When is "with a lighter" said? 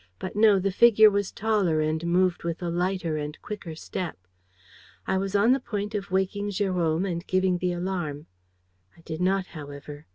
2.43-3.17